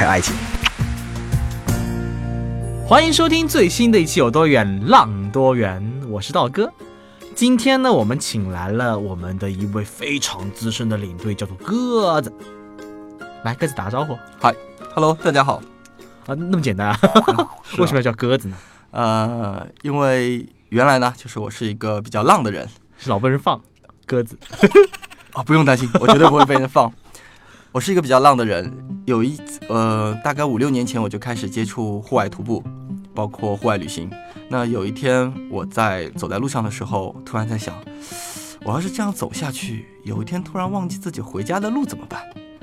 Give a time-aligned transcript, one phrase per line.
[0.00, 0.34] 还有爱情。
[2.86, 5.78] 欢迎收听最新的一期《有多远浪多远》，
[6.08, 6.72] 我是道哥。
[7.34, 12.32] 今天呢，我们请来了我们的一位非常资深的领队，叫做鸽子。
[13.44, 14.18] 来，鸽子打个招呼。
[14.40, 14.54] 嗨
[14.94, 15.56] ，Hello，大家好。
[16.26, 16.98] 啊，那么简单啊？
[17.76, 18.56] 为什么要叫鸽子呢？
[18.92, 23.60] 呃，因为原来呢，就是我是一个比较浪的人，是老被人放
[24.06, 24.38] 鸽子。
[25.34, 26.90] 啊， 不用担心，我绝对不会被人放。
[27.72, 28.72] 我是一个比较浪的人，
[29.06, 29.38] 有一
[29.68, 32.64] 呃，大概五六年前我就开始接触户外徒步，
[33.14, 34.10] 包括户外旅行。
[34.48, 37.72] 那有一天我在走在路上的时候，突然在想，
[38.64, 42.20] 我要是这样走下去，有一天突然忘记自己回家的路怎么办？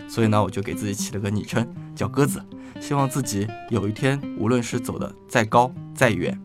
[0.09, 2.43] 所以呢，我就给自己起了个昵称叫鸽子，
[2.81, 6.37] 希望自己有一天无论是走的再高再远，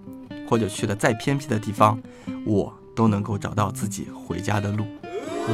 [0.49, 2.01] 或者去的再偏僻的地方，
[2.47, 4.87] 我都能够找到自己回家的路。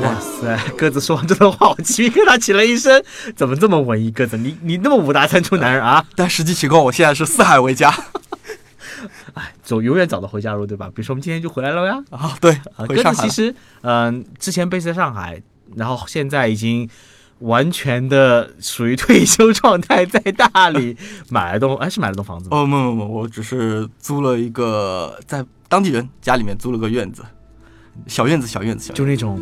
[0.03, 3.03] 哇塞，鸽子说完这段话，我鸡皮疙瘩起了一身。
[3.35, 4.11] 怎么这么文艺？
[4.11, 6.05] 鸽子，你你那么五大三粗男人啊？
[6.15, 7.93] 但实际情况，我现在是四海为家。
[9.35, 10.87] 哎，走永远找到回家路，对吧？
[10.89, 12.03] 比如说我们今天就回来了呀。
[12.11, 15.43] 啊，对，啊，鸽子其实，嗯、之前 base 在上海，
[15.75, 16.89] 然后现在已经
[17.41, 20.97] 完全的属于退休状态，在大理
[21.29, 22.59] 买了栋，哎，是买了栋房子吗？
[22.59, 27.25] 哦，没有没有，我只是租了一个在当地人家里面租了个院子，
[28.07, 29.41] 小院子，小院子，小院子就那种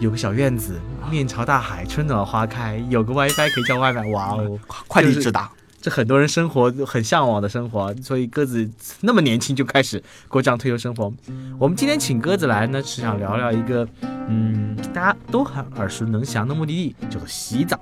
[0.00, 4.58] 有个小院子，面朝大海，春暖花开，有个 WiFi 可以叫外卖，哇哦！
[4.86, 5.50] 快递直达。
[5.80, 8.68] 这很多人生活很向往的生活，所以鸽子
[9.00, 11.12] 那么年轻就开始过这样退休生活。
[11.58, 13.88] 我们今天请鸽子来呢，是想聊聊一个，
[14.28, 17.78] 嗯，大家都很耳熟能详的目的地，叫做西藏。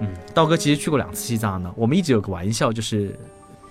[0.00, 1.72] 嗯，道哥其实去过两次西藏呢。
[1.76, 3.16] 我们一直有个玩笑，就是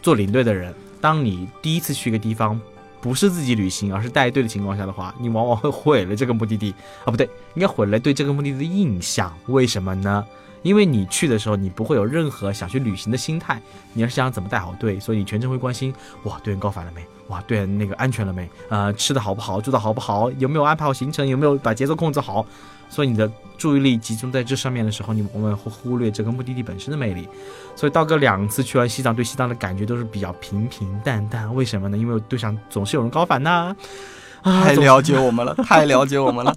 [0.02, 2.60] 做领队的人，当你第一次去一个地方，
[3.02, 6.74] 不是自己旅行，而是带队的情况下的话，你往往会毁了这个目的地
[7.04, 9.34] 啊，不对，应该毁了对这个目的地的印象。
[9.48, 10.24] 为什么呢？
[10.62, 13.60] 因为你去的时候，你不会有任何想去旅行的心态，
[13.94, 15.92] 你要是想怎么带好队，所以你全程会关心，
[16.24, 17.04] 哇，队员高反了没？
[17.30, 18.48] 哇，队员那个安全了没？
[18.70, 19.60] 呃，吃的好不好？
[19.60, 20.30] 住的好不好？
[20.34, 21.28] 有没有安排好行程？
[21.28, 22.46] 有没有把节奏控制好？
[22.92, 27.28] 所以你的注意力集中在这上面的时候，你往往会忽略这个目的地本身的魅力。
[27.74, 31.56] 所以道哥两次去完西藏，对西藏的感觉都是比较平平淡淡。
[31.56, 31.98] 为什么呢？
[31.98, 33.74] 因为队上总是有人高反呐、
[34.44, 36.54] 太了解我们了，太了解我们了。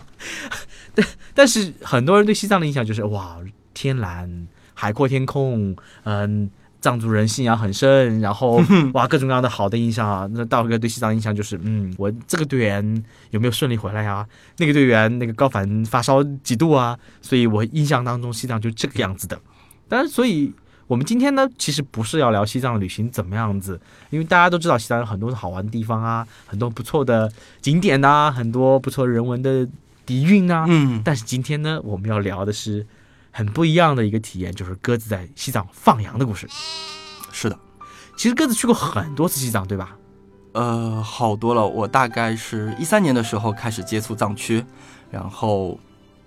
[1.34, 3.39] 但是很多人对西藏的印象就是哇，
[3.73, 6.50] 天蓝、海阔天空，嗯，
[6.84, 8.62] 藏族人信仰很深，然后
[8.95, 10.28] 哇各种各样的好的印象啊。
[10.33, 14.25] 那道哥对西藏印象就是，嗯，我这个队员有没有顺利回来呀？
[14.59, 16.97] 那个队员那个高反发烧几度啊？
[17.21, 19.37] 所以我印象当中西藏就这个样子的。
[19.89, 20.53] 当然，所以
[20.87, 23.81] 我们今天呢，其实不是要聊西藏旅行怎么样子，
[24.11, 29.67] 因为大家都知道西藏有很多好玩的地方啊，很多不错的景点呐、很多不错人文的
[30.05, 30.67] 底蕴啊。
[30.69, 32.87] 嗯，但是今天呢，我们要聊的是
[33.37, 36.49] 很不一样的一个体验，就是鸽子在西藏放羊的故事。
[37.33, 37.59] 是的，
[38.17, 39.97] 其实鸽子去过很多次西藏，对吧？
[40.53, 41.67] 呃，好多了。
[41.67, 44.65] 我大概是一三年的时候开始接触藏区，
[45.11, 45.77] 然后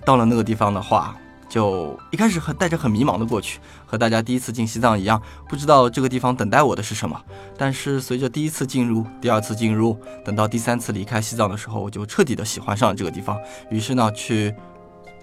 [0.03, 1.15] 到了那个地方的话，
[1.47, 7.23] 就一开始很带着很迷茫的过去，和大家第一次进西藏一样，不知道这个地方等待我的是什么。
[7.57, 13.39] 但是随着第一次进入，第二次进入，等到第三次离开西藏的时候，我就彻底的喜欢上了这个地方。
[13.71, 14.53] 于是呢，去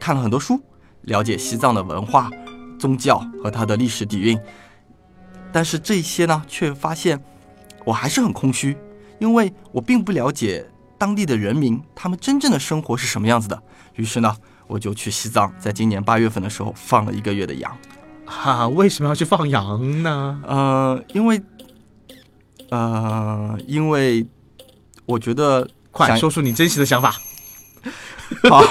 [0.00, 0.58] 看了很多书，
[1.06, 2.30] 了解西藏的文化、
[2.78, 4.38] 宗教和它的历史底蕴。
[5.52, 7.22] 但是这些呢，却发现
[7.84, 8.76] 我还是很空虚，
[9.18, 13.62] 因为我并不了解当地的人民他们真正的生活是什么样子的。
[13.94, 17.76] 于是呢，我就去西藏，在今年八月份的时候放了一个月的羊。
[18.26, 20.40] 哈、为什么要去放羊呢？
[20.46, 21.40] 呃，因为，
[22.70, 24.26] 呃，因为
[25.04, 27.14] 我觉得快想说出你真实的想法。
[28.50, 28.62] 好，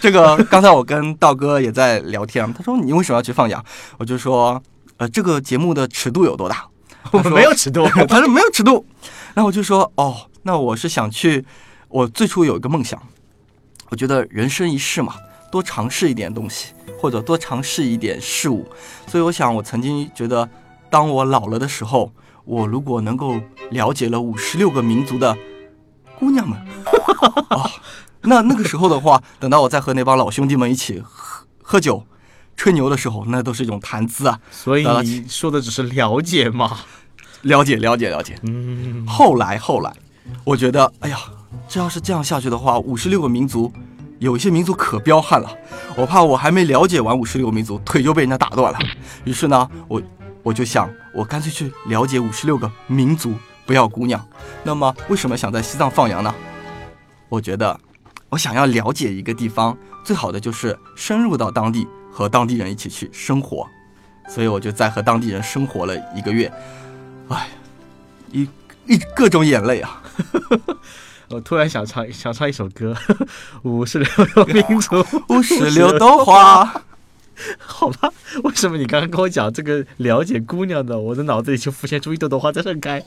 [0.00, 3.64] 这个刚才我跟道哥也在聊天啊，他说你为什么要去放羊？
[3.98, 4.62] 我就说，
[4.96, 6.66] 呃，这个节目的尺度有多大？
[7.12, 8.84] 我们没有尺度，他说没有尺度。
[9.34, 11.44] 然后我就说，哦，那我是想去，
[11.88, 13.00] 我最初有一个梦想，
[13.90, 15.14] 我觉得人生一世嘛，
[15.50, 18.66] 多尝试一点东西，或者多尝试一点事物。
[19.06, 20.48] 所以我想，我曾经觉得，
[20.90, 22.12] 当我老了的时候，
[22.44, 25.36] 我如果能够了解了五十六个民族的
[26.18, 26.58] 姑娘们，
[27.50, 27.70] 哦，
[28.26, 32.04] 那那个时候的话， 等到我再和那帮老兄弟们一起喝喝酒，
[32.56, 34.38] 吹牛的时候，那都是一种谈资啊。
[34.50, 36.78] 所以你说的只是了解嘛？
[37.42, 38.38] 了解了解了解。
[38.42, 39.92] 嗯，后来后来，
[40.44, 41.18] 我觉得，哎呀，
[41.68, 43.72] 这要是这样下去的话，五十六个民族，
[44.18, 45.50] 有一些民族可彪悍了。
[45.96, 48.78] 我怕我还没了解完五十六个民族，腿就被人家打断了。
[49.24, 50.02] 于是呢，我
[50.42, 53.34] 我就想，我干脆去了解五十六个民族，
[53.64, 54.24] 不要姑娘。
[54.64, 56.34] 那么，为什么想在西藏放羊呢？
[57.28, 57.78] 我觉得，
[58.28, 63.66] 我想要了解一个地方，最好的就是深入到当地，和当地人一起去生活。
[64.28, 66.52] 所以我就在和当地人生活了一个月，
[67.28, 67.48] 哎，
[68.32, 68.48] 一
[68.86, 70.02] 一各种眼泪啊。
[71.30, 72.94] 我突然想唱想唱一首歌，
[73.62, 74.96] 《五十六个民族》，
[75.32, 76.82] 五十六朵花。
[77.58, 78.10] 好吧，
[78.44, 83.04] 为什么你刚刚跟我讲这个了解姑娘的，我的脑子里就浮现出一朵朵花在盛开？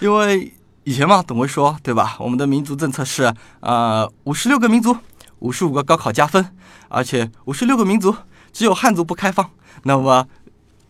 [0.00, 0.52] 因为
[0.84, 2.16] 以前嘛，总会说，对吧？
[2.18, 4.96] 我们的民族政策是，呃，五十六个民族，
[5.40, 6.56] 五十五个高考加分，
[6.88, 8.14] 而且五十六个民族
[8.52, 9.50] 只有汉族不开放。
[9.82, 10.26] 那么，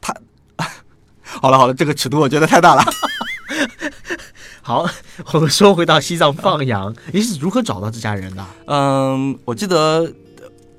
[0.01, 0.15] 他，
[1.23, 2.83] 好了好了，这个尺度我觉得太大了。
[4.63, 4.87] 好，
[5.33, 8.47] 我们说回到西藏放羊， 你是如何找到这家人的？
[8.67, 10.11] 嗯，我记得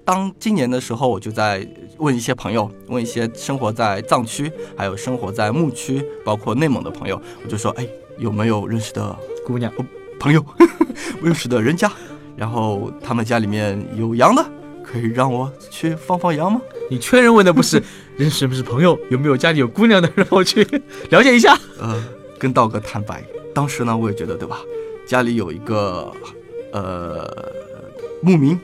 [0.05, 1.67] 当今年的时候，我就在
[1.97, 7.85] 问一些朋友，问一些生活在藏区，还有生活在牧区，包括内蒙的朋友，我就说，哎，
[8.21, 9.71] 有没有认识的姑娘
[10.19, 10.45] 朋友，
[11.23, 11.91] 认识的人家？
[12.37, 14.45] 然后他们家里面有羊的，
[14.83, 16.61] 可以让我去放放羊吗？
[16.89, 17.81] 你确认问的不是
[18.17, 20.63] 认识不是朋友，有没有家里有姑娘的，让我去
[21.09, 21.57] 了解一下。
[21.79, 22.03] 呃，
[22.37, 23.23] 跟道哥坦白，
[23.55, 24.59] 当时呢，我也觉得对吧？
[25.07, 26.13] 家里有一个
[26.71, 27.27] 呃
[28.21, 28.57] 牧民，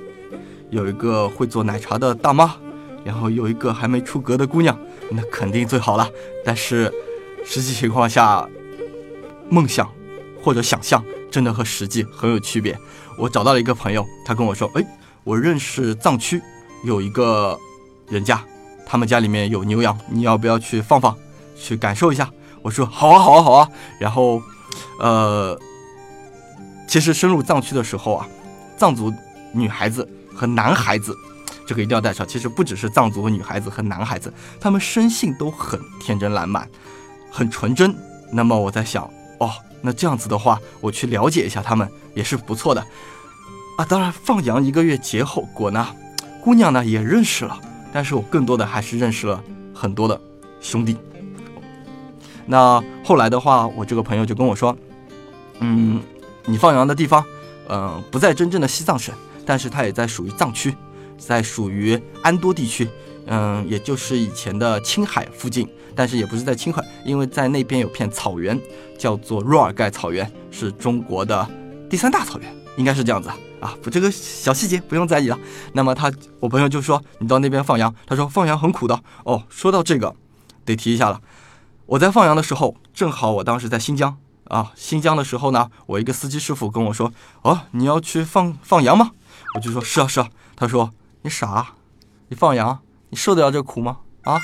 [0.69, 2.56] 有一个会做奶茶的大妈，
[3.04, 4.77] 然后有一个还没出阁的姑娘，
[5.09, 6.07] 那肯定最好了。
[6.45, 6.94] 但是
[7.44, 8.48] 实际情况下，
[9.49, 9.89] 梦想
[10.41, 12.77] 或者想象真的和实际很有区别。
[13.17, 14.85] 我找到了一个朋友，他跟我说：“哎，
[15.23, 16.41] 我认识藏区
[16.83, 17.57] 有一个
[18.07, 18.44] 人家，
[18.85, 21.15] 他们家里面有牛羊，你要不要去放放，
[21.57, 22.29] 去感受一下？”
[22.61, 24.41] 我说：“好啊，好啊，好啊。”然后，
[24.99, 25.59] 呃，
[26.88, 28.27] 其实深入藏区的时候啊，
[28.77, 29.11] 藏族
[29.53, 31.15] 女孩子和男孩子，
[31.65, 32.27] 这个一定要带上。
[32.27, 36.67] 其实不只是藏族女孩子和男孩子，他们生性都很天真烂漫，
[37.31, 37.95] 很纯真。
[38.31, 39.09] 那么我在想，
[39.39, 39.51] 哦，
[39.81, 42.86] 那这样子的话，我去了解一下他们也是不错的
[43.78, 43.86] 啊。
[43.86, 45.88] 当然，放羊一个月结后果呢，
[46.44, 47.60] 姑娘呢也认识了，
[47.94, 49.44] 但是我更多的还是认识了
[49.74, 50.19] 很多的
[50.60, 50.98] 兄弟。
[52.45, 54.75] 那后来的话，我这个朋友就跟我说，
[55.60, 56.01] 嗯，
[56.45, 57.24] 你放羊的地方，
[57.68, 59.13] 嗯、不在真正的西藏省，
[59.45, 60.74] 但是它也在属于藏区，
[61.18, 62.88] 在属于安多地区，
[63.27, 68.59] 嗯，也就是以前的青海附近，但是也不是在青海，因为在那边有片草原，
[68.97, 71.47] 叫做若尔盖草原，是中国的
[71.89, 73.38] 第三大草原，应该是这样子啊。
[73.59, 75.39] 啊，不，这个小细节不用在意了。
[75.74, 79.01] 那么他，我朋友就说你到那边放羊，他说放羊很苦的。
[79.24, 80.15] 哦，说到这个，
[80.63, 81.19] 得提一下了。
[81.88, 89.09] 我在放羊的时候，正好我当时在新疆啊，新疆的时候呢，我一个司机师傅跟我说，哦，你要去放放羊吗？
[89.56, 90.30] 我就说是啊是啊。
[90.56, 90.91] 他说
[91.23, 91.73] 你傻，
[92.27, 93.98] 你放羊，你受得了这苦吗？
[94.24, 94.39] 啊，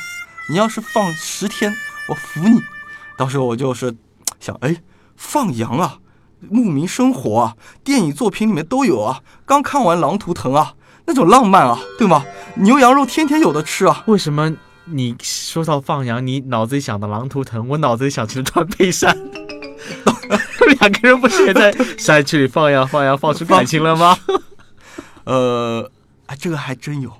[0.49, 1.73] 你要是放十天，
[2.09, 2.61] 我服你。
[3.17, 3.95] 到时候我就是
[4.39, 4.77] 想，哎，
[5.15, 5.99] 放羊啊，
[6.39, 9.21] 牧民生活啊，电影作品里面都有啊。
[9.45, 10.73] 刚看完《狼图腾》啊，
[11.05, 12.25] 那种浪漫啊，对吗？
[12.55, 14.03] 牛羊肉天天有的吃啊。
[14.07, 14.53] 为什么
[14.85, 19.15] 你说到放羊，你脑子里想的狼图腾，我脑子里想起了断背山？
[20.79, 24.17] 两个人不是也在山区里放羊放羊放出感情了吗？
[25.25, 25.91] 呃，
[26.25, 27.11] 啊，这个还真有，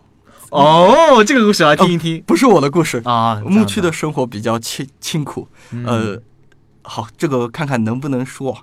[0.53, 3.01] 哦，这个故事我来听一听、不是我的故事。
[3.05, 3.41] 啊。
[3.43, 6.21] 牧区的生活比较清清苦，嗯呃，
[6.83, 8.55] 好，这个看看能不能说，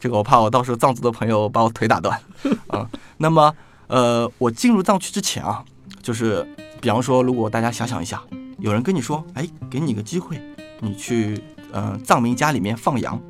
[0.00, 2.18] 这个我怕我到时候藏族的朋友把我腿打断，
[2.68, 3.54] 啊、那么，
[3.88, 5.62] 呃，我进入藏区之前啊，
[6.02, 6.48] 就是
[6.80, 8.22] 比方说，如果大家想想一下，
[8.58, 10.40] 有人跟你说，哎，给你个机会，
[10.80, 11.38] 你去
[11.72, 13.20] 呃藏民家里面放羊。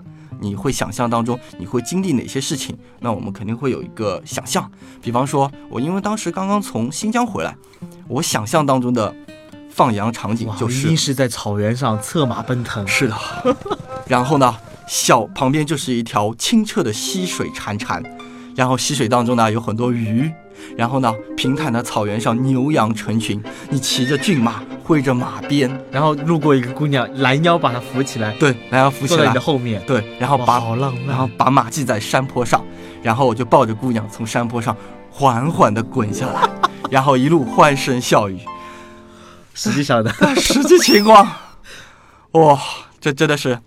[0.44, 2.76] 你会想象当中你会经历哪些事情？
[3.00, 4.70] 那我们肯定会有一个想象。
[5.00, 7.56] 比方说，我因为当时刚刚从新疆回来，
[8.06, 9.14] 我想象当中的
[9.70, 12.86] 放羊场景就是一定是在草原上策马奔腾。
[12.86, 13.16] 是的，
[14.06, 14.54] 然后呢，
[14.86, 18.04] 小旁边就是一条清澈的溪水潺潺，
[18.54, 20.30] 然后溪水当中呢有很多鱼，
[20.76, 29.16] 然后呢平坦的草原上牛羊成群，你骑着骏马，挥着马鞭，然后路过一个姑娘，拦腰把她扶起来，对，拦腰扶起来。
[29.16, 31.06] 坐在你的，后面，对，然后把好浪漫。
[31.06, 31.28] 然后。
[31.38, 32.64] 把马系在山坡上，
[33.02, 34.76] 然后我就抱着姑娘从山坡上
[35.10, 36.48] 缓缓地滚下来，
[36.90, 38.38] 然后一路欢声笑语。
[39.54, 41.26] 实际上的， 实际情况，
[42.32, 42.60] 哇，
[43.00, 43.58] 这真的是，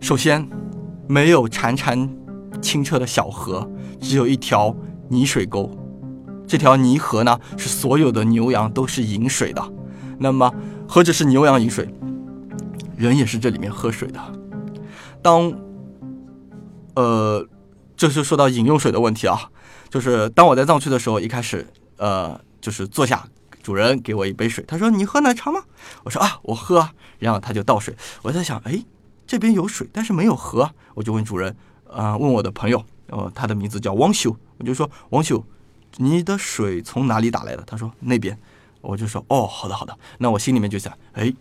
[0.00, 0.46] 首先
[1.08, 2.08] 没有潺潺
[2.60, 3.68] 清澈的小河，
[4.00, 4.74] 只有一条
[5.08, 5.70] 泥水沟，
[6.46, 9.62] 这条泥河呢，是所有的牛羊都是饮水的。
[10.18, 10.52] 那么
[10.88, 11.92] 何止是牛羊饮水，
[12.96, 14.20] 人也是这里面喝水的。
[15.22, 15.52] 当，
[16.94, 17.46] 呃，
[17.96, 19.50] 这是说到饮用水的问题啊，
[19.88, 21.66] 就是当我在藏区的时候，一开始，
[21.96, 23.26] 呃，就是坐下，
[23.62, 25.62] 主人给我一杯水，他说你喝奶茶吗？
[26.02, 28.84] 我说啊，我喝啊，然后他就倒水，我在想，哎，
[29.26, 31.56] 这边有水，但是没有河，我就问主人，
[31.90, 35.42] 啊，问我的朋友，呃，他的名字叫汪修，我就说汪修，
[35.96, 37.62] 你的水从哪里打来的？
[37.66, 38.38] 他说那边。
[38.84, 41.32] 我就说哦，好的好的，那我心里面就想，哎，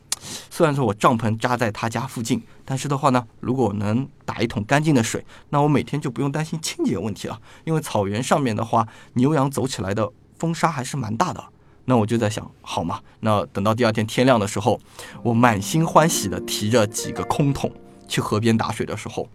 [0.50, 7.40] 虽然说我帐篷扎在他家附近，但是的话呢，如果能打一桶干净的水，那我每天就不用担心清洁问题了。
[7.66, 10.10] 因为草原上面的话，牛羊走起来的
[10.40, 11.44] 风沙还是蛮大的。
[11.86, 14.80] 那我就在想，好嘛，那等到第二天天亮的时候，
[15.22, 17.70] 我满心欢喜的提着几个空桶
[18.08, 19.28] 去河边打水的时候，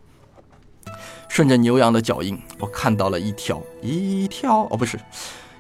[1.29, 4.99] 顺着牛羊的脚印，我看到了一条一条哦，不是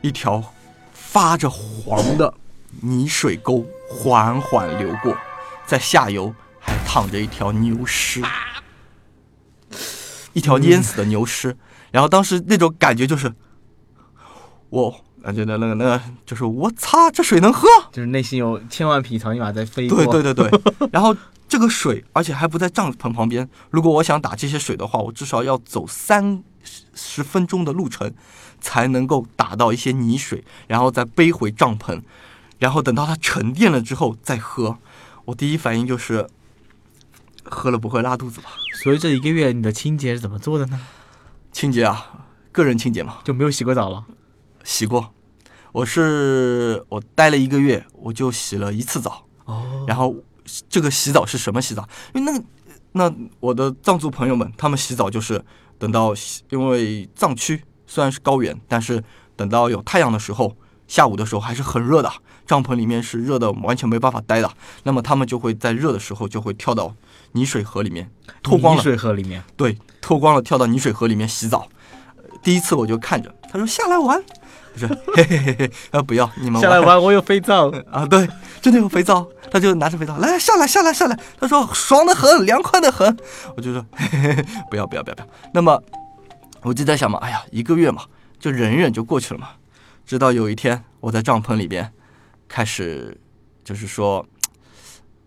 [0.01, 0.43] 一条。
[1.11, 2.35] 发着黄的
[2.83, 5.17] 泥水沟缓缓流过，
[5.67, 8.23] 在下游还躺着一条牛尸，
[10.35, 11.57] 一条淹死的牛尸。
[11.91, 13.33] 然后当时那种感觉就是，
[14.69, 17.67] 我感觉那那个那个就是我擦，这水能喝？
[17.91, 20.05] 就是内心有千万匹草泥马在飞过。
[20.05, 20.89] 对对对对。
[20.93, 21.17] 然后
[21.49, 23.49] 这个水，而且还不在帐篷旁边。
[23.71, 26.45] 如果我想打这些水的话，我至少要走三
[26.93, 28.13] 十分钟的路程。
[28.61, 32.03] 才能够打到一些泥水，然后再背回帐篷，
[32.59, 34.79] 然后等到它沉淀了之后再喝。
[35.27, 36.27] 我第一反应就是
[37.45, 38.51] 喝了不会拉肚子吧？
[38.83, 40.81] 所以这一个月你的清洁是怎么做的呢？
[41.53, 44.07] 清洁啊，个人清洁嘛，就没有洗过澡了。
[44.65, 45.13] 洗过，
[45.73, 49.27] 我是我待了一个月，我就洗了一次澡。
[49.45, 49.85] 哦。
[49.87, 50.15] 然后
[50.69, 51.89] 这个洗澡是什么洗澡？
[52.15, 52.45] 因为那个
[52.93, 55.45] 那我的藏族朋友们，他们洗澡就是
[55.79, 56.15] 等到
[56.51, 57.63] 因为藏区。
[57.89, 59.03] 虽然是高原，但是
[59.35, 60.55] 等到有太阳的时候，
[60.87, 62.13] 下午的时候还是很热的，
[62.47, 64.51] 帐篷里面是热的，完全没办法待的。
[64.85, 66.95] 那么他们就会在热的时候就会跳到
[67.33, 68.09] 泥水河里面，
[68.43, 68.81] 脱光了。
[68.81, 71.67] 泥水河里面，对，脱光了跳到泥水河里面洗澡。
[72.43, 74.23] 第一次我就看着，他说下来玩，
[74.75, 78.29] 我说嘿嘿嘿嘿，啊不要，你们下来玩，我有肥皂 啊，对，
[78.63, 83.17] 真的有肥皂，他就拿着肥皂来下来下来下来，他说爽的很，凉快的很，
[83.57, 85.83] 我就说嘿嘿嘿，不要不要不要不要，那么。
[86.63, 88.05] 我就在想嘛，哎呀，一个月嘛，
[88.39, 89.51] 就忍忍就过去了嘛。
[90.05, 91.93] 直到有一天，我在帐篷里边，
[92.49, 93.21] 开始，
[93.63, 94.27] 就是说，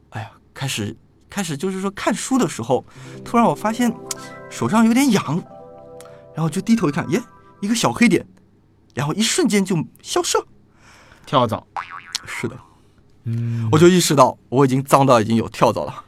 [0.10, 0.96] 哎呀，开始
[1.30, 2.84] 开始就是说看书的时候，
[3.24, 3.94] 突然我发现
[4.50, 5.42] 手上有点痒，
[6.36, 7.22] 然后就低头一看，耶，
[7.62, 8.26] 一个小黑点，
[8.94, 10.46] 然后一瞬间就消失了。
[11.26, 11.66] 跳蚤，
[12.26, 12.58] 是的，
[13.24, 16.04] 嗯，我就意识到我已经脏到已经有跳蚤了。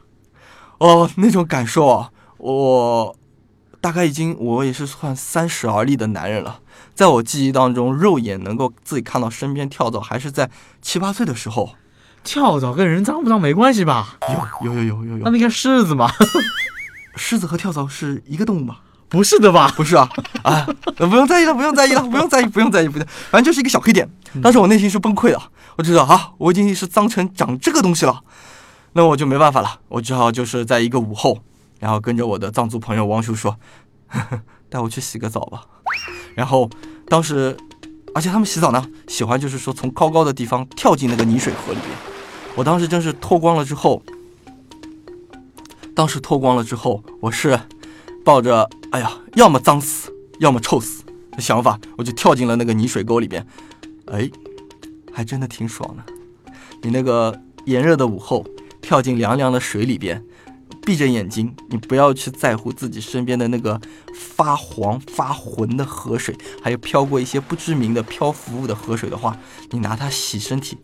[0.80, 3.16] 哦，那种感受啊，我。
[3.84, 6.62] 大概已经，我也是算三十而立的男人了。
[6.96, 10.50] 在我记忆当中，肉眼能够自己看到身边跳蚤，还是在
[10.82, 11.76] 七八岁的时候。
[12.24, 14.18] 跳蚤跟人脏不脏没关系吧？
[14.64, 15.24] 有有有有有有。
[15.26, 16.10] 那那个狮子嘛？
[17.18, 18.78] 狮子和跳蚤是一个动物吗？
[19.10, 19.70] 不是的吧？
[19.76, 20.10] 不是啊
[20.44, 20.66] 啊！
[20.96, 23.06] 不用在意了，不用在意了， 不用在意，不用在意，不用。
[23.30, 24.10] 反正就是一个小黑点。
[24.42, 25.42] 当时我内心是崩溃的，
[25.76, 28.22] 我知道啊，我已经是脏成长这个东西了。
[28.94, 31.40] 那我就没办法了，我只好就是在一个午后。
[31.84, 33.60] 然后跟着我的藏族朋友汪叔说
[34.08, 35.66] 呵呵：“带我去洗个澡吧。”
[36.34, 36.70] 然后
[37.10, 37.58] 当时，
[38.16, 41.90] 而且他们洗澡呢，喜欢就是说从高高的地方跳进那个泥水河里面。
[42.56, 44.02] 我当时真是脱光了之后，
[45.94, 47.60] 当时脱光了之后，我是
[48.24, 50.10] 抱着“哎呀，要么脏死，
[50.40, 51.04] 要么臭死”
[51.36, 53.46] 的想法，我就跳进了那个泥水沟里边。
[54.06, 54.32] 哎，
[55.12, 56.04] 还真的挺爽的。
[56.82, 58.46] 你那个炎热的午后，
[58.82, 60.24] 跳进凉凉的水里边。
[60.82, 63.80] 闭着眼睛，你不要去在乎自己身边的那个
[64.14, 69.38] 发黄发浑的河水，还有飘过一些不知名的漂浮物的河水的话，
[69.72, 70.78] 你拿它洗身体，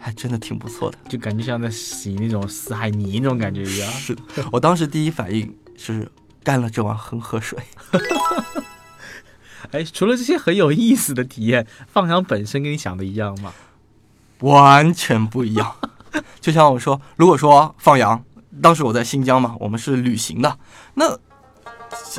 [0.00, 3.90] 还真的挺不错的，就感觉像在洗那种死海泥那种感觉一样。
[3.92, 4.22] 是的，
[4.52, 6.10] 我当时第一反应是
[6.44, 7.58] 干了这碗恒河水。
[9.72, 13.52] 哎，除了这些很有意思的体验，放羊本身跟你想的一样吗？
[14.40, 15.74] 完全不一样。
[16.40, 18.24] 就像我说，如果说放羊。
[18.60, 20.56] 当时我在新疆嘛，我们是旅行的。
[20.94, 21.16] 那，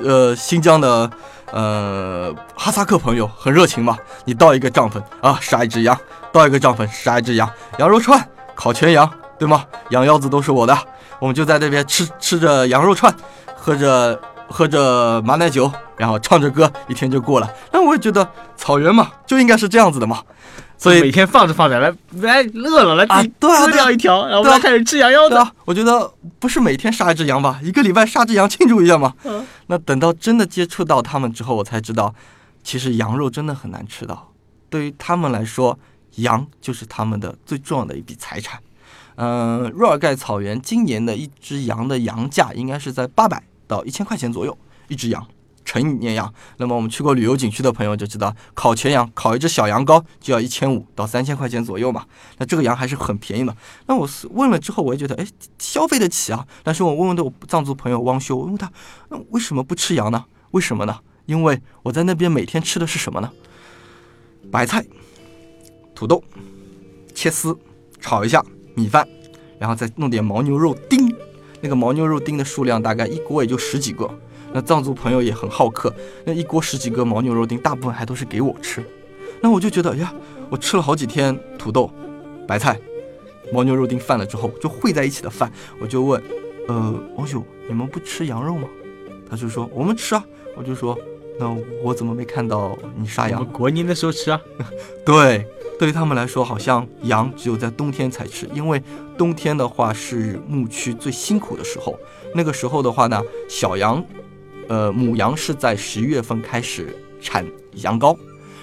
[0.03, 1.11] 呃，新疆的
[1.51, 3.97] 呃哈萨克朋友很热情嘛。
[4.25, 5.95] 你到一个帐篷啊，杀一只羊；
[6.31, 9.65] 到一个帐篷杀一只羊，羊肉串，烤全羊，对吗？
[9.89, 10.77] 羊腰子都是我的。
[11.19, 13.13] 我们就在那边吃吃着羊肉串，
[13.55, 17.49] 喝着喝着马奶酒，然后唱着歌，一天就过了。
[17.71, 20.21] 那我也觉得草原嘛，就应该是这样子的嘛。
[20.83, 25.51] 所以每天放着放着，来来饿了来啊，割掉一条，然后开始吃羊腰子。
[25.63, 29.13] 我觉得不是每天杀一只羊吧，一个礼拜杀只羊庆祝一下嘛。
[29.23, 29.45] 嗯。
[29.67, 32.13] 那等到真的接触到他们之后，我才知道，
[32.63, 34.29] 其实羊肉真的很难吃到。
[34.69, 35.79] 对于他们来说，
[36.15, 38.59] 羊就是他们的最重要的一笔财产。
[39.15, 44.57] 嗯，若尔盖草原今年的一只羊的羊价应该是在八百到一千块钱左右
[44.89, 45.25] 一只羊，
[45.73, 46.31] 成年羊。
[46.57, 52.05] 那么我们去过旅游景区的朋友就知道，烤全羊，烤一只小羊羔就要一千五到三千块钱左右嘛。
[52.37, 53.55] 那这个羊还是很便宜的。
[53.87, 55.25] 那我问了之后，我也觉得，哎，
[55.57, 56.45] 消费得起啊。
[56.61, 58.71] 但是我问问的我藏族朋友汪修，我问他，
[59.09, 60.25] 那为什么不吃羊呢？
[60.51, 60.99] 为什么呢？
[61.25, 63.31] 因为我在那边每天吃的是什么呢？
[64.51, 64.85] 白菜、
[65.95, 66.23] 土豆
[67.15, 67.57] 切丝
[67.99, 68.43] 炒一下。
[68.75, 69.07] 米饭，
[69.59, 71.15] 然后再弄点牦牛肉丁，
[71.61, 74.09] 那个牦牛肉丁的数量大概一锅也就十几个。
[74.53, 75.93] 那藏族朋友也很好客，
[76.25, 78.83] 那一锅十几个牦牛肉丁，大部分还都是给我吃。
[79.41, 80.13] 那我就觉得，呀，
[80.49, 81.91] 我吃了好几天土豆、
[82.47, 82.79] 白菜、
[83.51, 86.21] 牦牛肉丁饭了之后，就烩在一起的饭，我就问，
[86.67, 88.67] 呃，王兄，你们不吃羊肉吗？
[89.29, 90.23] 他就说我们吃啊。
[90.55, 90.95] 我就说，
[91.39, 91.49] 那
[91.81, 93.43] 我怎么没看到你杀羊？
[93.51, 94.39] 过年的时候吃啊。
[95.03, 95.45] 对。
[95.79, 98.81] 对于他们来说，好像羊只有在冬天才吃，因为
[99.17, 101.99] 冬天的话是牧区最辛苦的时候。
[102.35, 103.19] 那个时候的话呢，
[103.49, 104.01] 小羊，
[104.73, 108.17] 呃，母羊是在十一月份开始产羊羔，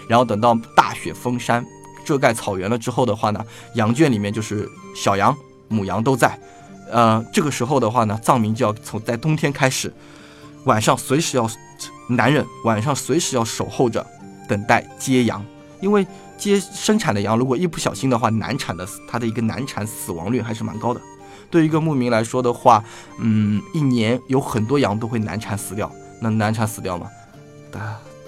[0.08, 1.64] 然后等到大雪封山、
[2.04, 5.32] 遮盖草原了之后的话呢，羊圈里面就是小羊、
[5.68, 6.36] 母羊都在。
[6.90, 9.94] 呃，这个时候的话呢，藏民就要从在冬天开始，
[10.64, 11.48] 晚上随时要，
[12.08, 14.04] 男人晚上随时要守候着，
[14.48, 15.40] 等待接羊，
[15.80, 16.04] 因为。
[16.36, 21.00] 接生产的羊，如果一不小心的话，难产的，它的一个难产死亡率还是蛮高的。
[21.50, 22.82] 对于一个牧民来说的话，
[23.18, 25.92] 嗯，一年有很多羊都会难产死掉。
[26.20, 27.08] 那难产死掉吗？
[27.70, 27.80] 打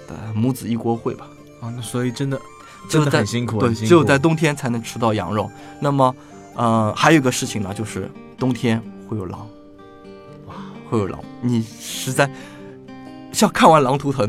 [0.07, 1.27] 打母子一锅烩吧。
[1.61, 2.39] 啊，那所以真的
[2.89, 5.49] 真的很辛苦，对，只有在冬天才能吃到羊肉。
[5.79, 6.15] 那么，
[6.55, 9.47] 呃，还有一个事情呢，就是冬天会有狼，
[10.47, 10.55] 哇，
[10.89, 11.19] 会有狼。
[11.41, 12.29] 你实在
[13.31, 14.27] 像看完《狼图腾》。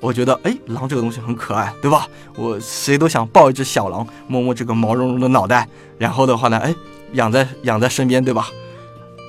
[0.00, 2.06] 我觉得，哎，狼这个东西很可爱，对吧？
[2.36, 6.74] 我谁都想抱一只小狼，摸摸这个毛茸茸的脑袋，然后的话呢，哎，
[7.12, 8.50] 养在养在身边，对吧？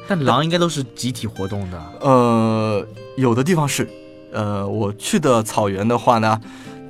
[0.07, 1.81] 但狼应该都是集体活动的。
[2.01, 2.85] 呃，
[3.17, 3.89] 有的地方是，
[4.31, 6.39] 呃，我去的草原的话呢，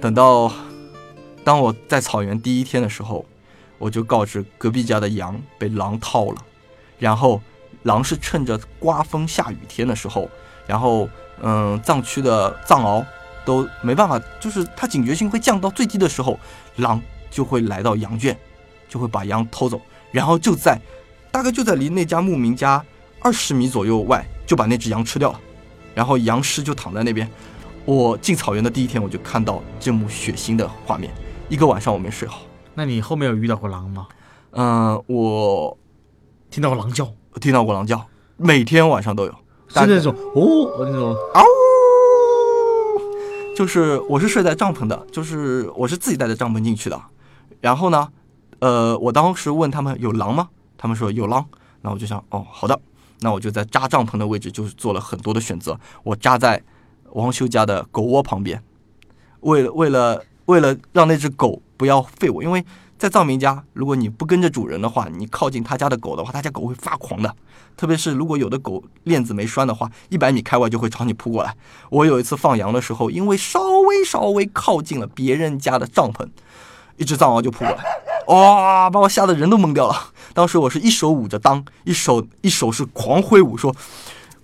[0.01, 0.51] 等到
[1.43, 3.25] 当我在草原第一天的时候，
[3.77, 6.37] 我就告知隔壁家的羊被狼套了，
[6.99, 7.41] 然后
[7.83, 10.29] 狼是趁着刮风下雨天的时候，
[10.67, 11.09] 然后
[11.41, 13.05] 嗯，藏区的藏獒。
[13.45, 16.39] 都没办法，就是它警觉性会降到最低的时候，
[16.77, 16.99] 狼
[17.29, 18.35] 就会来到羊圈，
[18.89, 19.79] 就会把羊偷走，
[20.11, 20.81] 然后就在
[21.29, 22.83] 大概就在离那家牧民家
[23.21, 25.39] 二十米左右外，就把那只羊吃掉了，
[25.93, 27.29] 然后羊尸就躺在那边。
[27.85, 31.13] 我进草原的第一天，我就看到这幕血腥的画面，
[31.49, 32.41] 一个晚上我没睡好。
[32.73, 34.07] 那你后面有遇到过狼吗？
[34.51, 35.77] 嗯，我
[36.49, 38.05] 听到过狼叫，听到过狼叫，
[38.37, 39.31] 每天晚上都有，
[39.67, 41.43] 是那种哦，那种嗷。
[43.55, 47.01] 就是我是睡在帐篷的，就是我是自己带着帐篷进去的。
[47.61, 48.09] 然后呢，
[48.59, 50.49] 呃，我当时问他们有狼吗？
[50.77, 51.45] 他们说有狼。
[51.81, 52.77] 那我就想，哦，好的，
[53.21, 55.79] 那我就在扎帐篷的位置，就是做了很多的选择。
[56.03, 56.61] 我扎在
[57.11, 58.61] 王修家的狗窝旁边，
[59.41, 62.65] 为了为了为了让那只狗不要吠我，因为。
[62.97, 67.35] 在藏民家，如果你不跟着主人的话，你靠近他家的狗的话，他家狗会发狂的。
[67.75, 71.53] 特别是如果有的狗链子没拴的话，一百米开外就会朝你扑过来。
[71.89, 76.25] 我有一次放羊的时候，因为稍微稍微靠近了别人家的帐篷，
[76.95, 77.83] 一只藏獒就扑过来，
[78.27, 80.13] 哇，把我吓得人都懵掉了。
[80.35, 83.73] 当时我是一手捂着裆，一手一手是狂挥舞，说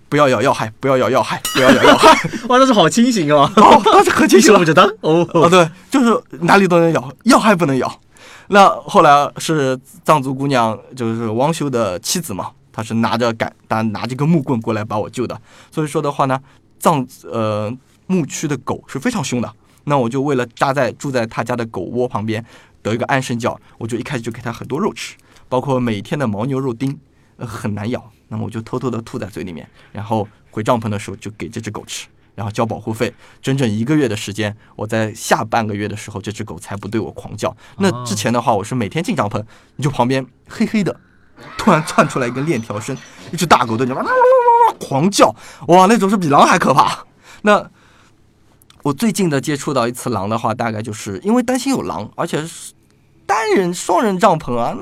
[0.08, 2.08] 不要咬要害，不要咬要害，不要咬要害。
[2.48, 4.88] 哇，那是好清醒哦，当时很清醒，捂着裆。
[5.02, 8.00] 哦，哦，对，就是哪里都能咬，要害不能咬。
[8.48, 15.38] 那后来是藏族姑娘，就是汪修的妻子嘛，她是拿着杆，拿拿着个木棍过来把我救的。
[15.72, 16.40] 所以说的话呢，
[16.80, 17.70] 藏呃
[18.08, 19.54] 牧区的狗是非常凶的。
[19.84, 22.46] 那我就为了扎在住在他家的狗窝旁边
[22.82, 25.16] 得一个安身觉，我就一开始就给他很多肉吃，
[25.52, 26.98] 包括每天的牦牛肉丁，
[27.36, 32.08] 呃很难咬，那么我就偷偷的吐在嘴里面，然后回帐篷的时候就给这只狗吃。
[32.34, 37.54] 然后交保护费，整整一个月的时间，我在下半个月的时候，这只狗才不对我狂叫。
[37.80, 39.44] 那之前的话，我是每天进帐篷，
[39.76, 40.98] 你就旁边黑黑的，
[41.58, 42.98] 突然窜出来一个链条声，
[43.34, 45.36] 一只大狗对你哇哇哇哇狂叫，
[45.68, 47.06] 哇，那种是比狼还可怕。
[47.42, 47.70] 那
[48.84, 52.72] 我最近的接触到一次狼的话，大概就是因为担心有狼，而且是
[53.32, 54.76] 单人双人帐篷啊，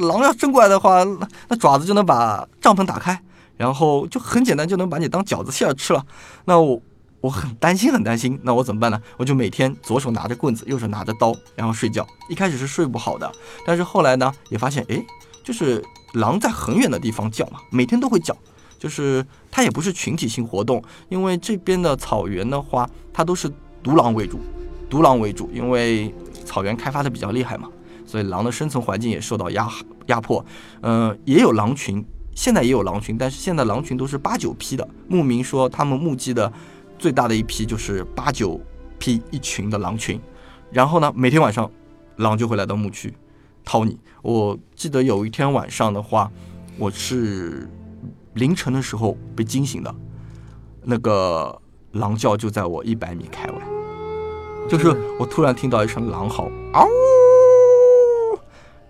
[0.00, 1.02] 狼要伸过来的话，
[1.48, 3.18] 那爪子就能把帐篷打开。
[3.56, 6.04] 然后就很简单，就能把你当饺子馅吃了。
[6.44, 6.78] 那我
[7.22, 8.38] 我很担心，很担心。
[8.42, 9.00] 那我怎么办呢？
[9.16, 12.06] 我就每天左手拿着棍子，右手拿着刀，然后睡觉。
[12.28, 13.32] 一开始是睡不好的，
[13.64, 15.02] 但是后来呢，也发现，哎，
[15.42, 15.82] 就是
[16.12, 18.36] 狼在很远的地方叫嘛，每天都会叫。
[18.78, 23.50] 就是它也不是群体性活动，因为这边的草原的话，它都是
[23.82, 24.38] 独狼为主，
[24.90, 25.48] 独狼为主。
[25.50, 27.70] 因为草原开发的比较厉害嘛，
[28.16, 29.68] 所以狼的生存环境也受到压
[30.06, 30.42] 压迫。
[30.80, 32.02] 嗯，也有狼群，
[32.34, 34.88] 现在也有狼群，但是现在狼群都是八九批的。
[35.06, 36.50] 牧民说他们目击的
[36.98, 38.58] 最大的一批就是八九
[38.98, 40.18] 批一群的狼群，
[40.70, 41.70] 然后呢，每天晚上
[42.16, 43.12] 狼就会来到牧区
[43.62, 43.98] 掏你。
[44.22, 46.32] 我记得有一天晚上的话，
[46.78, 47.68] 我是
[48.32, 49.94] 凌晨的时候被惊醒的，
[50.84, 51.60] 那个
[51.92, 53.58] 狼叫就在我一百米开外。
[54.66, 54.88] 就是
[55.20, 56.88] 我突然听到一声狼嚎，嗷，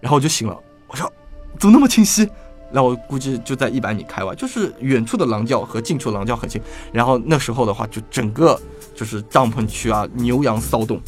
[0.01, 0.59] 然后我就醒了。
[0.87, 1.11] 我说
[1.59, 2.29] 怎么那么清晰？
[2.73, 6.61] 然后我估计就在一百米开外，就是远处的狼叫和近处的狼叫很近。
[6.93, 8.61] 然后那时候的话，就整个
[8.95, 11.01] 就是帐篷区啊，牛羊骚动，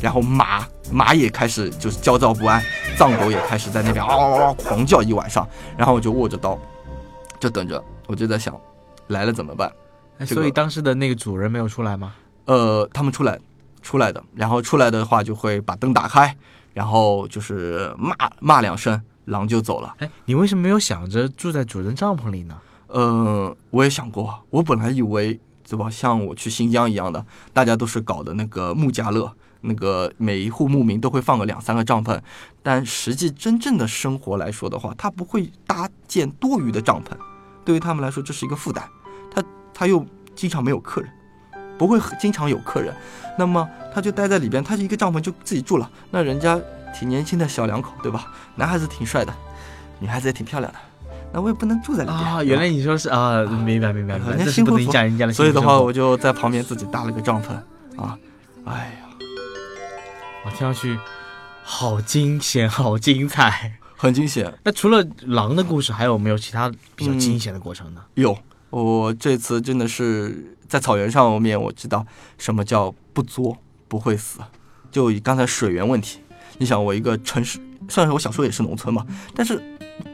[0.00, 2.62] 然后马马也开始就是焦躁不安，
[2.96, 5.46] 藏狗也开始在那边嗷嗷嗷狂叫一晚上。
[5.76, 6.58] 然后我就握着刀，
[7.40, 7.82] 就等着。
[8.06, 8.54] 我就在想，
[9.08, 9.72] 来了怎么办？
[10.26, 12.14] 所以当时的那个主人没有出来吗？
[12.44, 13.38] 呃，他们出来。
[13.84, 16.34] 出来的，然后出来的话就会把灯打开，
[16.72, 19.94] 然后就是骂骂两声，狼就走了。
[19.98, 22.58] 哎，你为什么没有想着住在主人帐篷里呢？
[22.88, 32.18] 呃，我也想过，我本来以为对吧，像我去新疆一样的，大家都是搞的那个木家乐，那个每一户牧民都会放个两三个帐篷，
[32.62, 37.10] 但实际真正的生活来说的话，他不会搭建多余的帐篷，
[37.64, 38.82] 对于他们来说这是一个负担，
[39.30, 39.44] 他
[39.74, 41.10] 他又经常没有客人。
[41.78, 42.94] 不会经常有客人，
[43.38, 45.90] 那么他就待在里边，他就一个帐篷就自己住了。
[46.10, 46.60] 那人家
[46.94, 48.32] 挺年轻的小两口，对吧？
[48.54, 49.32] 男孩子挺帅的，
[49.98, 50.78] 女孩子也挺漂亮的，
[51.32, 52.42] 那我也不能住在里边啊。
[52.42, 55.32] 原来你说是啊，明白明白明白，这是不能影响人家的。
[55.32, 57.48] 所以的话，我就在旁边自己搭了个帐篷
[58.00, 58.16] 啊。
[58.64, 59.26] 哎呀，
[60.44, 60.98] 我听上去
[61.62, 64.52] 好惊险，好精彩，很惊险。
[64.62, 68.00] 那除了狼的故事，还有没有其他比较惊险的过程呢？
[68.14, 68.36] 有，
[68.82, 70.50] 我这次真的是。
[70.66, 72.04] 在草原上面，我知道
[72.36, 73.56] 什么叫不作
[73.86, 74.40] 不会死。
[74.90, 76.18] 就以刚才水源问题，
[76.58, 79.62] 你想我一个城市，虽然说我小时候也是农村嘛，但是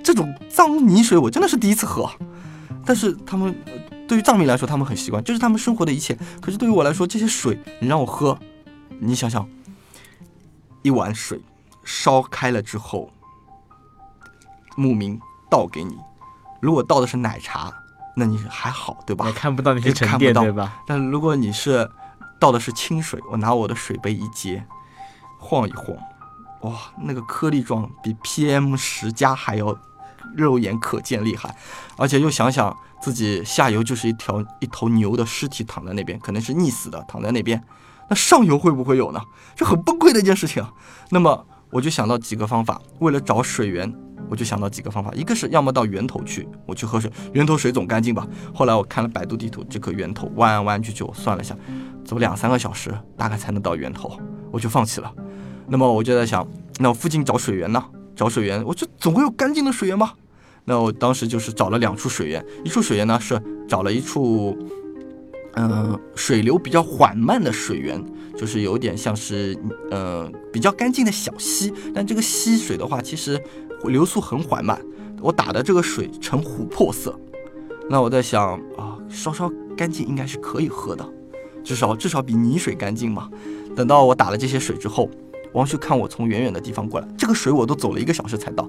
[0.02, 2.10] 这种脏泥水我真的是第一次喝。
[2.84, 3.56] 但是他们
[4.06, 6.18] 对于藏民来说，他们很习惯，这是他们生活的一切。
[6.42, 8.38] 可是对于我来说，这些水你让我喝，
[8.98, 9.48] 你想想，
[10.82, 11.40] 一碗水
[11.84, 13.10] 烧开了之后，
[14.76, 15.18] 牧民
[15.48, 15.96] 倒给你，
[16.60, 17.72] 如果倒的是奶茶。
[18.20, 19.32] 那你还好对吧？
[19.34, 20.82] 看不到那些沉淀对吧？
[20.86, 21.90] 但如果你是
[22.38, 24.62] 倒的是清水，我拿我的水杯一接，
[25.38, 25.96] 晃一晃，
[26.60, 29.74] 哇，那个颗粒状比 PM 十加还要
[30.36, 31.56] 肉眼可见厉害。
[31.96, 37.64] 而且又想想自己下游就是一条一头牛的尸体躺在那边，可能是溺死的躺在那边，
[38.10, 39.20] 那上游会不会有呢？
[39.56, 40.62] 这很崩溃的一件事情。
[41.08, 43.90] 那么我就想到几个方法，为了找水源。
[44.30, 48.24] 我就想到几个方法，一个是要么到源头去，我去喝水，源头水总干净吧。
[48.54, 51.56] 后来我看了百度地图，这个源头弯弯曲曲，我算了一下，
[52.04, 54.16] 走两三个小时大概才能到源头，
[54.52, 55.12] 我就放弃了。
[55.66, 56.46] 那么我就在想，
[56.78, 57.84] 那附近找水源呢？
[58.14, 60.14] 找水源，我就总会有干净的水源吧？
[60.64, 64.56] 那我当时就是找了两处水源，一处水源呢是找了一处，
[65.54, 68.00] 嗯，水流比较缓慢的水源，
[68.36, 69.58] 就是有点像是，
[69.90, 73.42] 呃，比较干净的小溪，但这个溪水的话，其实。
[73.88, 74.80] 流速很缓慢，
[75.20, 77.18] 我打的这个水呈琥珀色，
[77.88, 81.08] 那我在想啊，稍稍干净应该是可以喝的，
[81.64, 83.30] 至少至少比泥水干净嘛。
[83.74, 85.08] 等到我打了这些水之后，
[85.52, 88.68] 王修看我从远远的地方过来，这个水我都走了一个小时才到。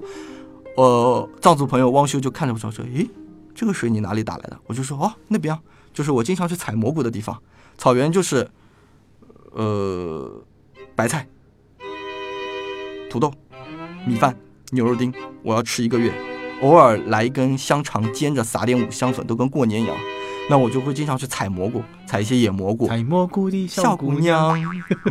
[0.76, 3.08] 呃，藏族朋友汪修就看着我说：“诶，
[3.54, 5.58] 这个水你哪里打来的？”我就说：“哦，那边
[5.92, 7.38] 就是我经常去采蘑菇的地方。
[7.76, 8.48] 草原就是，
[9.50, 10.42] 呃，
[10.94, 11.28] 白菜、
[13.10, 13.32] 土豆、
[14.06, 14.36] 米饭。”
[14.74, 16.10] 牛肉丁，我要吃一个月，
[16.62, 19.94] 偶尔来一根香肠煎着，撒点五香粉，都跟过年一样。
[20.48, 22.88] 那我就会经常去采蘑菇，采一些野蘑菇。
[22.88, 24.58] 采蘑菇的小姑娘。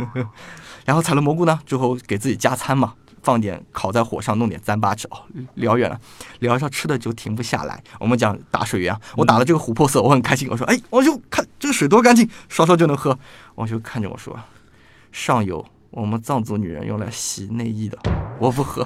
[0.84, 5.06] 然后采了蘑菇呢，之后给自己加餐嘛，放点烤在火上，弄点糌粑吃。
[5.12, 5.22] 哦，
[5.54, 5.96] 聊远了，
[6.40, 7.80] 聊上吃的就停不下来。
[8.00, 10.48] 我们讲打水源，我打了这个琥珀色，我很开心。
[10.50, 13.16] 我说，哎，王兄，看这个水多干净，刷刷就能喝。
[13.54, 14.36] 王兄看着我说，
[15.12, 17.96] 上游我们藏族女人用来洗内衣的，
[18.40, 18.84] 我不喝。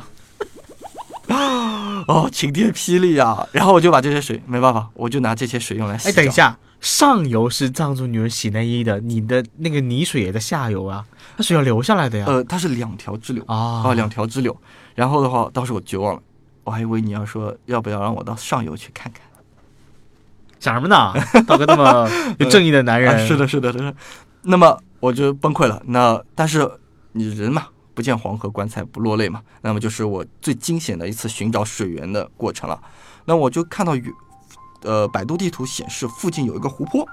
[1.97, 3.47] 啊哦，晴天霹雳啊！
[3.53, 6.09] 然后我就把这些水，没办法，我就拿这些水用来洗。
[6.09, 11.05] 哎，等一下，上游是藏族女人洗内衣的，你的那个泥水也在下游啊，
[11.37, 12.27] 它水要流下来的呀。
[12.29, 14.57] 呃，它是两条支流啊，啊，两条支流。
[14.95, 16.23] 然后的话，当时我绝望了，
[16.65, 19.23] 我还以为你要说要不要让我到上游去看看。
[20.59, 21.13] 想什么呢？
[21.47, 23.95] 道哥那么有正义的男人， 是的，是的，是的。
[24.43, 25.83] 那么我就崩溃了。
[25.87, 26.69] 那但是
[27.13, 27.67] 你人嘛。
[27.97, 32.79] 不见黄河棺材不落泪嘛，那么就是我最惊险的一次寻找水源的过程了。
[33.25, 33.95] 那我就看到，
[34.83, 37.09] 呃，百度地图显示附近有一个湖泊，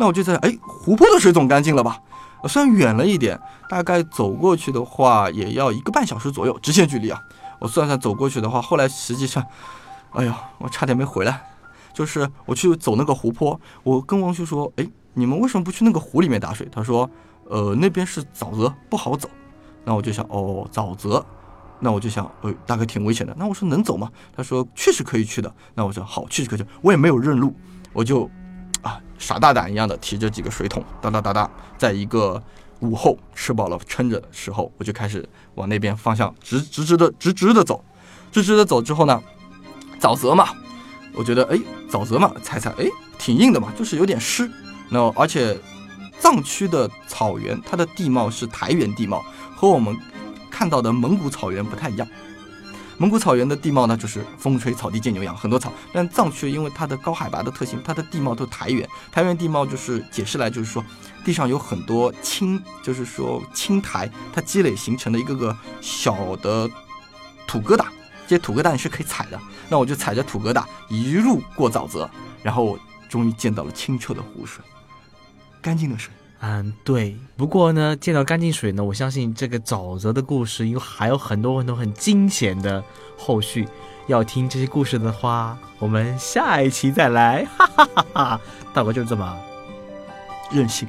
[0.00, 2.00] 那我就在，哎，湖泊的水总干净了吧？
[2.48, 7.20] 虽然远了一点，大概走过去的话也要一个半小时左右，直线距离啊。
[7.60, 9.46] 我算算走过去的话，后来实际上，
[10.10, 11.40] 哎呀，我差点没回来。
[11.94, 17.08] 就是我去走那个湖泊，我跟王旭说：“哎，你们为什么不去那个湖里面打水？”他说
[17.48, 19.28] ：“呃，那边是沼泽，不好走。”
[19.84, 21.24] 那我就想，哦，沼泽，
[21.80, 23.34] 那我就想，呃，大概挺危险的。
[23.38, 24.10] 那我说能走吗？
[24.36, 25.52] 他说确实可以去的。
[25.74, 26.66] 那我说好，确实可以去。
[26.80, 27.54] 我也没有认路，
[27.92, 28.30] 我就
[28.82, 32.42] 啊傻大胆一样的提着几个水桶，哒哒哒哒，在一个
[32.80, 37.84] 午后吃饱了撑着的时候，我就开始往那边方向直直直的直直的走，
[38.30, 39.22] 直直的走之后呢，
[40.00, 40.48] 沼泽嘛。
[41.14, 42.86] 我觉得哎，沼泽嘛，踩踩哎，
[43.18, 44.50] 挺硬的嘛，就是有点湿。
[44.88, 45.58] 然后而且
[46.18, 49.22] 藏区的草原，它的地貌是苔原地貌，
[49.62, 49.96] 和我们
[50.50, 52.08] 看到的蒙古草原不太一样。
[52.98, 55.72] 蒙古草原的地貌呢，就是风吹草低见牛羊，很多草。
[55.92, 58.88] 但藏区因为它的高海拔的特性，它的地貌都苔原。
[59.12, 60.84] 苔原地貌就是解释来就是说，
[61.24, 66.68] 地上有很多青，就是说青苔，它积累形成的一个个小的
[67.46, 67.84] 土疙瘩。
[68.26, 72.10] 这些土疙瘩你是可以踩的，那我就踩着土疙瘩一路过沼泽，
[72.42, 72.76] 然后
[73.08, 74.60] 终于见到了清澈的湖水，
[75.60, 76.12] 干净的水。
[76.44, 77.16] 嗯，对。
[77.36, 82.82] 不过呢，见到干净水呢，我相信这个沼泽的故事，因为还有很多很多很惊险的
[83.16, 83.66] 后续。
[84.08, 87.46] 要听这些故事的话，我们下一期再来。
[87.56, 88.40] 哈哈哈哈！
[88.74, 89.36] 大哥就这么
[90.50, 90.88] 任性。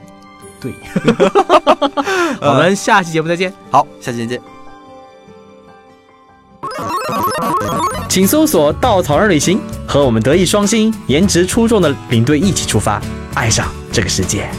[0.60, 0.74] 对。
[2.42, 3.54] 我们下期节目再见。
[3.70, 4.42] 好，下期再见。
[8.10, 13.00] 请搜索“稻草人旅行”，和我们德艺双馨、颜值出众的领队一起出发，
[13.36, 14.50] 爱上这个世界。